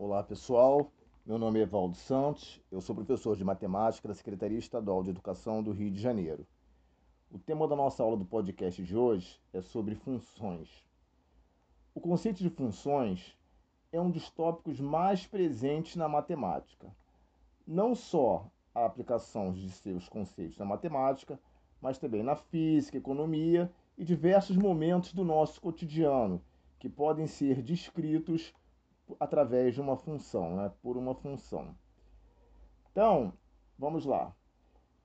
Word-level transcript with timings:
Olá 0.00 0.22
pessoal, 0.22 0.92
meu 1.26 1.38
nome 1.38 1.58
é 1.58 1.66
Valdo 1.66 1.96
Santos, 1.96 2.62
eu 2.70 2.80
sou 2.80 2.94
professor 2.94 3.36
de 3.36 3.42
matemática 3.42 4.06
da 4.06 4.14
Secretaria 4.14 4.56
Estadual 4.56 5.02
de 5.02 5.10
Educação 5.10 5.60
do 5.60 5.72
Rio 5.72 5.90
de 5.90 6.00
Janeiro. 6.00 6.46
O 7.32 7.36
tema 7.36 7.66
da 7.66 7.74
nossa 7.74 8.04
aula 8.04 8.16
do 8.16 8.24
podcast 8.24 8.80
de 8.80 8.96
hoje 8.96 9.40
é 9.52 9.60
sobre 9.60 9.96
funções. 9.96 10.70
O 11.96 12.00
conceito 12.00 12.38
de 12.38 12.48
funções 12.48 13.36
é 13.90 14.00
um 14.00 14.08
dos 14.08 14.30
tópicos 14.30 14.78
mais 14.78 15.26
presentes 15.26 15.96
na 15.96 16.08
matemática. 16.08 16.94
Não 17.66 17.92
só 17.92 18.48
a 18.72 18.84
aplicação 18.84 19.52
de 19.52 19.68
seus 19.68 20.08
conceitos 20.08 20.56
na 20.58 20.64
matemática, 20.64 21.40
mas 21.80 21.98
também 21.98 22.22
na 22.22 22.36
física, 22.36 22.96
economia 22.96 23.68
e 23.98 24.04
diversos 24.04 24.56
momentos 24.56 25.12
do 25.12 25.24
nosso 25.24 25.60
cotidiano 25.60 26.40
que 26.78 26.88
podem 26.88 27.26
ser 27.26 27.60
descritos 27.60 28.54
através 29.18 29.74
de 29.74 29.80
uma 29.80 29.96
função, 29.96 30.56
né? 30.56 30.72
por 30.82 30.96
uma 30.96 31.14
função. 31.14 31.74
Então, 32.92 33.32
vamos 33.78 34.04
lá. 34.04 34.34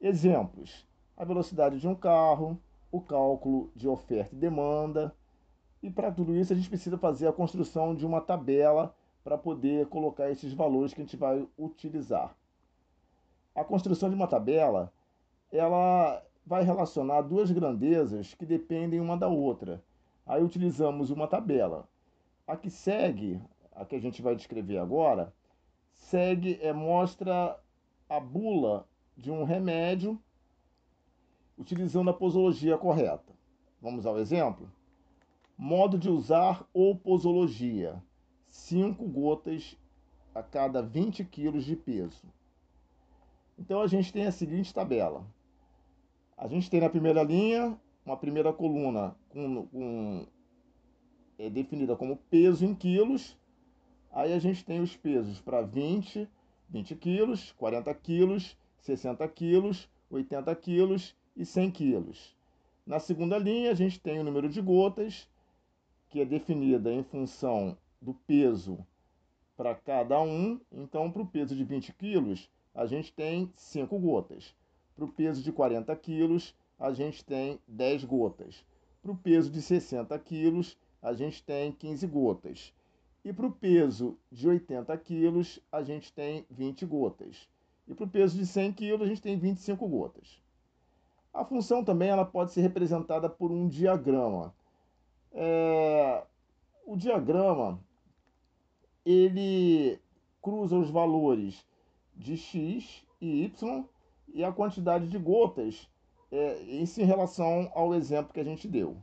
Exemplos: 0.01 0.87
a 1.15 1.23
velocidade 1.23 1.79
de 1.79 1.87
um 1.87 1.95
carro, 1.95 2.59
o 2.91 3.01
cálculo 3.01 3.71
de 3.75 3.87
oferta 3.87 4.35
e 4.35 4.37
demanda. 4.37 5.15
E 5.81 5.89
para 5.89 6.11
tudo 6.11 6.35
isso, 6.35 6.53
a 6.53 6.55
gente 6.55 6.69
precisa 6.69 6.97
fazer 6.97 7.27
a 7.27 7.33
construção 7.33 7.93
de 7.93 8.05
uma 8.05 8.21
tabela 8.21 8.95
para 9.23 9.37
poder 9.37 9.87
colocar 9.87 10.29
esses 10.29 10.53
valores 10.53 10.93
que 10.93 11.01
a 11.01 11.03
gente 11.03 11.17
vai 11.17 11.47
utilizar. 11.57 12.35
A 13.55 13.63
construção 13.63 14.09
de 14.09 14.15
uma 14.15 14.27
tabela, 14.27 14.91
ela 15.51 16.23
vai 16.45 16.63
relacionar 16.63 17.21
duas 17.21 17.51
grandezas 17.51 18.33
que 18.33 18.45
dependem 18.45 18.99
uma 18.99 19.17
da 19.17 19.27
outra. 19.27 19.83
Aí 20.25 20.43
utilizamos 20.43 21.09
uma 21.09 21.27
tabela. 21.27 21.87
A 22.45 22.57
que 22.57 22.69
segue, 22.69 23.41
a 23.75 23.85
que 23.85 23.95
a 23.95 23.99
gente 23.99 24.21
vai 24.21 24.35
descrever 24.35 24.77
agora, 24.77 25.33
segue, 25.93 26.59
é, 26.61 26.73
mostra 26.73 27.59
a 28.09 28.19
bula 28.19 28.87
de 29.17 29.31
um 29.31 29.43
remédio 29.43 30.19
utilizando 31.57 32.09
a 32.09 32.13
posologia 32.13 32.77
correta. 32.77 33.33
Vamos 33.81 34.05
ao 34.05 34.17
exemplo? 34.17 34.71
Modo 35.57 35.97
de 35.97 36.09
usar 36.09 36.65
ou 36.73 36.95
posologia: 36.95 38.01
5 38.47 39.05
gotas 39.07 39.77
a 40.33 40.41
cada 40.41 40.81
20 40.81 41.23
quilos 41.25 41.63
de 41.63 41.75
peso. 41.75 42.27
Então 43.57 43.81
a 43.81 43.87
gente 43.87 44.11
tem 44.11 44.25
a 44.25 44.31
seguinte 44.31 44.73
tabela. 44.73 45.25
A 46.35 46.47
gente 46.47 46.69
tem 46.69 46.81
na 46.81 46.89
primeira 46.89 47.21
linha 47.23 47.79
uma 48.05 48.17
primeira 48.17 48.51
coluna 48.51 49.15
com, 49.29 49.67
com 49.67 50.27
é 51.37 51.49
definida 51.49 51.95
como 51.95 52.17
peso 52.29 52.65
em 52.65 52.73
quilos. 52.73 53.37
Aí 54.13 54.31
a 54.31 54.37
gente 54.37 54.63
tem 54.63 54.79
os 54.79 54.95
pesos 54.95 55.41
para 55.41 55.63
20, 55.63 56.29
20 56.69 56.95
quilos, 56.95 57.51
40 57.53 57.91
quilos, 57.95 58.55
60 58.81 59.27
quilos, 59.29 59.89
80 60.11 60.55
quilos 60.55 61.15
e 61.35 61.43
100 61.43 61.71
quilos. 61.71 62.35
Na 62.85 62.99
segunda 62.99 63.39
linha, 63.39 63.71
a 63.71 63.73
gente 63.73 63.99
tem 63.99 64.19
o 64.19 64.23
número 64.23 64.47
de 64.47 64.61
gotas, 64.61 65.27
que 66.11 66.21
é 66.21 66.25
definida 66.25 66.93
em 66.93 67.01
função 67.01 67.75
do 67.99 68.13
peso 68.13 68.85
para 69.57 69.73
cada 69.73 70.21
um. 70.21 70.61
Então, 70.71 71.11
para 71.11 71.23
o 71.23 71.27
peso 71.27 71.55
de 71.55 71.63
20 71.63 71.91
quilos, 71.93 72.47
a 72.75 72.85
gente 72.85 73.11
tem 73.11 73.51
5 73.55 73.97
gotas. 73.97 74.53
Para 74.95 75.05
o 75.05 75.11
peso 75.11 75.41
de 75.41 75.51
40 75.51 75.95
quilos, 75.95 76.53
a 76.79 76.93
gente 76.93 77.25
tem 77.25 77.59
10 77.67 78.03
gotas. 78.03 78.63
Para 79.01 79.11
o 79.11 79.17
peso 79.17 79.49
de 79.49 79.59
60 79.59 80.17
quilos, 80.19 80.77
a 81.01 81.13
gente 81.13 81.41
tem 81.43 81.71
15 81.71 82.05
gotas. 82.05 82.73
E 83.23 83.31
para 83.31 83.45
o 83.45 83.51
peso 83.51 84.17
de 84.31 84.47
80 84.47 84.97
quilos, 84.97 85.59
a 85.71 85.81
gente 85.81 86.11
tem 86.11 86.45
20 86.49 86.85
gotas. 86.85 87.47
E 87.87 87.93
para 87.93 88.05
o 88.05 88.09
peso 88.09 88.37
de 88.37 88.45
100 88.45 88.73
quilos, 88.73 89.01
a 89.01 89.09
gente 89.09 89.21
tem 89.21 89.37
25 89.37 89.87
gotas. 89.87 90.41
A 91.33 91.43
função 91.43 91.83
também 91.83 92.09
ela 92.09 92.25
pode 92.25 92.51
ser 92.51 92.61
representada 92.61 93.29
por 93.29 93.51
um 93.51 93.67
diagrama. 93.67 94.53
É... 95.31 96.23
O 96.85 96.97
diagrama 96.97 97.79
ele 99.05 99.99
cruza 100.41 100.77
os 100.77 100.89
valores 100.89 101.65
de 102.15 102.37
x 102.37 103.05
e 103.21 103.45
y 103.45 103.85
e 104.33 104.43
a 104.43 104.51
quantidade 104.51 105.07
de 105.07 105.17
gotas 105.17 105.89
é, 106.31 106.61
isso 106.63 106.99
em 106.99 107.05
relação 107.05 107.71
ao 107.75 107.93
exemplo 107.93 108.33
que 108.33 108.39
a 108.39 108.43
gente 108.43 108.67
deu. 108.67 108.97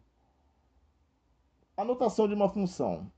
Anotação 1.77 2.27
de 2.27 2.34
uma 2.34 2.49
função. 2.49 3.11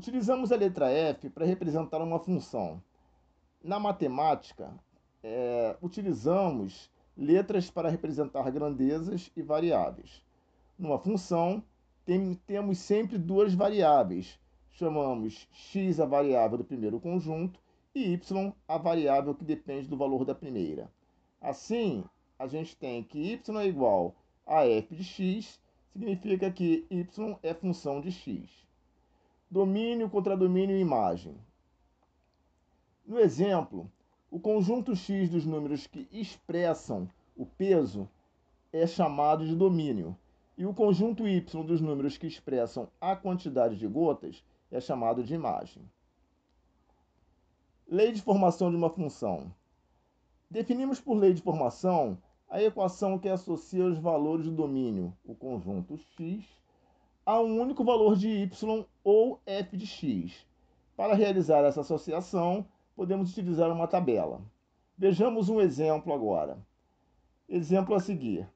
Utilizamos 0.00 0.50
a 0.50 0.56
letra 0.56 0.90
F 0.90 1.28
para 1.28 1.44
representar 1.44 2.00
uma 2.00 2.18
função. 2.18 2.82
Na 3.62 3.78
matemática, 3.78 4.72
é, 5.22 5.76
utilizamos 5.82 6.90
letras 7.14 7.70
para 7.70 7.90
representar 7.90 8.50
grandezas 8.50 9.30
e 9.36 9.42
variáveis. 9.42 10.24
Numa 10.78 10.98
função, 10.98 11.62
tem, 12.06 12.34
temos 12.46 12.78
sempre 12.78 13.18
duas 13.18 13.52
variáveis. 13.52 14.40
Chamamos 14.70 15.46
x 15.52 16.00
a 16.00 16.06
variável 16.06 16.56
do 16.56 16.64
primeiro 16.64 16.98
conjunto 16.98 17.60
e 17.94 18.14
y 18.14 18.54
a 18.66 18.78
variável 18.78 19.34
que 19.34 19.44
depende 19.44 19.86
do 19.86 19.98
valor 19.98 20.24
da 20.24 20.34
primeira. 20.34 20.90
Assim, 21.38 22.02
a 22.38 22.46
gente 22.46 22.74
tem 22.74 23.02
que 23.02 23.18
y 23.18 23.58
é 23.58 23.66
igual 23.66 24.14
a 24.46 24.66
f 24.66 24.94
de 24.94 25.04
x, 25.04 25.60
significa 25.92 26.50
que 26.50 26.86
y 26.88 27.36
é 27.42 27.52
função 27.52 28.00
de 28.00 28.10
x. 28.10 28.69
Domínio, 29.50 30.08
contradomínio 30.08 30.76
e 30.76 30.80
imagem. 30.80 31.34
No 33.04 33.18
exemplo, 33.18 33.90
o 34.30 34.38
conjunto 34.38 34.94
x 34.94 35.28
dos 35.28 35.44
números 35.44 35.88
que 35.88 36.06
expressam 36.12 37.08
o 37.36 37.44
peso 37.44 38.08
é 38.72 38.86
chamado 38.86 39.44
de 39.44 39.56
domínio, 39.56 40.16
e 40.56 40.64
o 40.64 40.72
conjunto 40.72 41.26
y 41.26 41.40
dos 41.64 41.80
números 41.80 42.16
que 42.16 42.26
expressam 42.26 42.88
a 43.00 43.16
quantidade 43.16 43.76
de 43.76 43.88
gotas 43.88 44.44
é 44.70 44.80
chamado 44.80 45.24
de 45.24 45.34
imagem. 45.34 45.82
Lei 47.88 48.12
de 48.12 48.22
formação 48.22 48.70
de 48.70 48.76
uma 48.76 48.90
função. 48.90 49.52
Definimos 50.48 51.00
por 51.00 51.14
lei 51.14 51.32
de 51.32 51.42
formação 51.42 52.16
a 52.48 52.62
equação 52.62 53.18
que 53.18 53.28
associa 53.28 53.84
os 53.84 53.98
valores 53.98 54.44
do 54.44 54.52
domínio, 54.52 55.12
o 55.24 55.34
conjunto 55.34 55.96
x, 55.96 56.44
a 57.30 57.40
um 57.40 57.60
único 57.60 57.84
valor 57.84 58.16
de 58.16 58.28
y 58.28 58.84
ou 59.04 59.40
f 59.46 59.76
de 59.76 59.86
x. 59.86 60.44
Para 60.96 61.14
realizar 61.14 61.60
essa 61.60 61.82
associação, 61.82 62.66
podemos 62.96 63.30
utilizar 63.30 63.70
uma 63.70 63.86
tabela. 63.86 64.42
Vejamos 64.98 65.48
um 65.48 65.60
exemplo 65.60 66.12
agora. 66.12 66.58
Exemplo 67.48 67.94
a 67.94 68.00
seguir. 68.00 68.48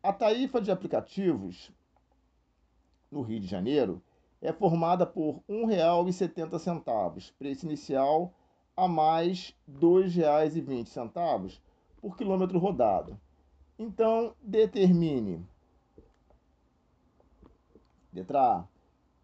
A 0.00 0.12
tarifa 0.12 0.60
de 0.60 0.70
aplicativos 0.70 1.72
no 3.10 3.22
Rio 3.22 3.40
de 3.40 3.48
Janeiro 3.48 4.00
é 4.40 4.52
formada 4.52 5.04
por 5.04 5.42
R$ 5.48 5.66
1,70, 5.66 7.32
preço 7.40 7.66
inicial, 7.66 8.32
a 8.76 8.86
mais 8.86 9.52
R$ 9.66 9.80
2,20 9.80 11.58
por 12.00 12.16
quilômetro 12.16 12.56
rodado. 12.60 13.20
Então, 13.76 14.32
determine. 14.40 15.44
Letra 18.18 18.40
A. 18.40 18.64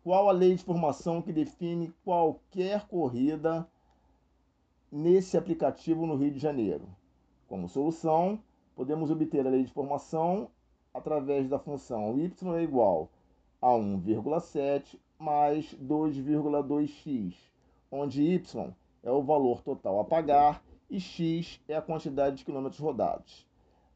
Qual 0.04 0.28
a 0.28 0.32
lei 0.32 0.54
de 0.54 0.62
formação 0.62 1.20
que 1.20 1.32
define 1.32 1.92
qualquer 2.04 2.86
corrida 2.86 3.66
nesse 4.92 5.36
aplicativo 5.36 6.06
no 6.06 6.14
Rio 6.14 6.30
de 6.30 6.38
Janeiro? 6.38 6.86
Como 7.48 7.68
solução, 7.68 8.38
podemos 8.76 9.10
obter 9.10 9.44
a 9.44 9.50
lei 9.50 9.64
de 9.64 9.72
formação 9.72 10.48
através 10.92 11.48
da 11.48 11.58
função 11.58 12.16
y 12.16 12.30
é 12.54 12.62
igual 12.62 13.10
a 13.60 13.70
1,7 13.70 14.96
mais 15.18 15.74
2,2x, 15.74 17.34
onde 17.90 18.22
y 18.22 18.72
é 19.02 19.10
o 19.10 19.24
valor 19.24 19.60
total 19.62 19.98
a 19.98 20.04
pagar 20.04 20.62
e 20.88 21.00
x 21.00 21.60
é 21.66 21.74
a 21.74 21.82
quantidade 21.82 22.36
de 22.36 22.44
quilômetros 22.44 22.80
rodados. 22.80 23.44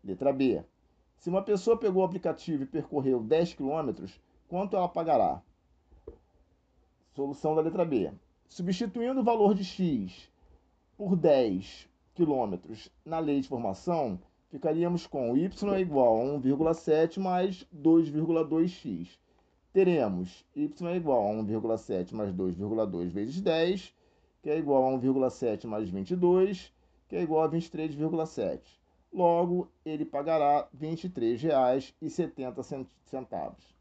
Letra 0.02 0.32
B. 0.32 0.64
Se 1.18 1.28
uma 1.28 1.42
pessoa 1.42 1.78
pegou 1.78 2.02
o 2.02 2.04
aplicativo 2.04 2.64
e 2.64 2.66
percorreu 2.66 3.22
10 3.22 3.54
quilômetros, 3.54 4.20
quanto 4.48 4.76
ela 4.76 4.88
pagará? 4.88 5.42
Solução 7.14 7.54
da 7.54 7.60
letra 7.60 7.84
B. 7.84 8.10
Substituindo 8.48 9.20
o 9.20 9.24
valor 9.24 9.54
de 9.54 9.62
x 9.62 10.28
por 10.96 11.14
10 11.14 11.86
quilômetros 12.14 12.90
na 13.04 13.18
lei 13.18 13.40
de 13.40 13.48
formação, 13.48 14.18
ficaríamos 14.48 15.06
com 15.06 15.36
y 15.36 15.74
é 15.74 15.80
igual 15.80 16.20
a 16.20 16.40
1,7 16.40 17.20
mais 17.20 17.66
2,2x. 17.74 19.18
Teremos 19.72 20.44
y 20.56 20.88
é 20.88 20.96
igual 20.96 21.28
a 21.28 21.34
1,7 21.34 22.14
mais 22.14 22.32
2,2 22.32 23.10
vezes 23.10 23.40
10, 23.40 23.94
que 24.42 24.48
é 24.48 24.58
igual 24.58 24.88
a 24.88 24.98
1,7 24.98 25.66
mais 25.66 25.90
22, 25.90 26.72
que 27.06 27.16
é 27.16 27.22
igual 27.22 27.42
a 27.42 27.50
23,7. 27.50 28.60
Logo, 29.12 29.70
ele 29.84 30.04
pagará 30.04 30.68
R$ 30.72 30.96
23,70. 30.96 33.77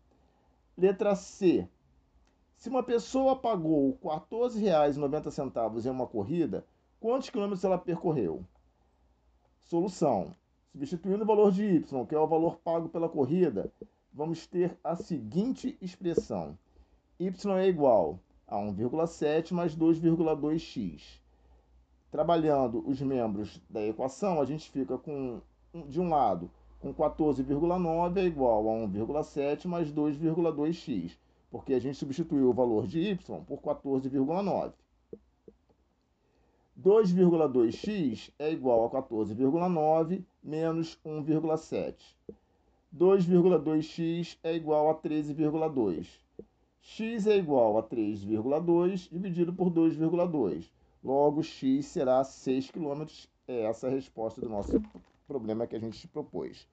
Letra 0.77 1.15
C. 1.15 1.67
Se 2.55 2.69
uma 2.69 2.83
pessoa 2.83 3.35
pagou 3.35 3.97
R$ 4.03 4.09
14,90 4.29 5.85
em 5.85 5.89
uma 5.89 6.05
corrida, 6.05 6.63
quantos 6.99 7.31
quilômetros 7.31 7.63
ela 7.63 7.79
percorreu? 7.79 8.45
Solução. 9.63 10.35
Substituindo 10.71 11.23
o 11.23 11.25
valor 11.25 11.51
de 11.51 11.63
y, 11.63 12.05
que 12.05 12.13
é 12.13 12.19
o 12.19 12.27
valor 12.27 12.57
pago 12.57 12.89
pela 12.89 13.09
corrida, 13.09 13.71
vamos 14.13 14.45
ter 14.45 14.77
a 14.83 14.95
seguinte 14.95 15.75
expressão. 15.81 16.55
y 17.19 17.57
é 17.57 17.67
igual 17.67 18.19
a 18.47 18.57
1,7 18.57 19.53
mais 19.53 19.75
2,2x. 19.75 21.19
Trabalhando 22.11 22.87
os 22.87 23.01
membros 23.01 23.59
da 23.67 23.81
equação, 23.83 24.39
a 24.39 24.45
gente 24.45 24.69
fica 24.69 24.95
com, 24.95 25.41
de 25.87 25.99
um 25.99 26.09
lado, 26.09 26.51
com 26.79 26.93
14,9 26.93 28.17
é 28.17 28.25
igual 28.25 28.69
a 28.69 28.87
1,7 28.87 29.65
mais 29.65 29.91
2,2x, 29.91 31.17
porque 31.49 31.73
a 31.73 31.79
gente 31.79 31.97
substituiu 31.97 32.49
o 32.49 32.53
valor 32.53 32.87
de 32.87 32.99
y 32.99 33.43
por 33.45 33.59
14,9. 33.59 34.73
2,2x 36.79 38.31
é 38.37 38.51
igual 38.51 38.85
a 38.85 38.89
14,9 39.01 40.23
menos 40.43 40.99
1,7. 41.03 41.95
2,2x 42.95 44.37
é 44.43 44.55
igual 44.55 44.89
a 44.89 44.95
13,2. 44.95 46.07
x 46.81 47.27
é 47.27 47.37
igual 47.37 47.77
a 47.79 47.83
3,2 47.83 49.09
dividido 49.09 49.51
por 49.53 49.71
2,2. 49.71 50.69
Logo, 51.03 51.41
x 51.41 51.85
será 51.87 52.23
6 52.23 52.71
km. 52.71 53.05
É 53.47 53.63
essa 53.63 53.87
a 53.87 53.89
resposta 53.89 54.39
do 54.39 54.49
nosso 54.49 54.81
problema 55.27 55.67
que 55.67 55.75
a 55.75 55.79
gente 55.79 56.07
propôs. 56.07 56.67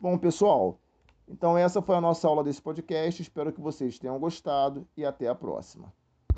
Bom, 0.00 0.16
pessoal, 0.16 0.78
então 1.28 1.58
essa 1.58 1.82
foi 1.82 1.96
a 1.96 2.00
nossa 2.00 2.28
aula 2.28 2.44
desse 2.44 2.62
podcast. 2.62 3.20
Espero 3.20 3.52
que 3.52 3.60
vocês 3.60 3.98
tenham 3.98 4.18
gostado 4.18 4.86
e 4.96 5.04
até 5.04 5.28
a 5.28 5.34
próxima. 5.34 5.92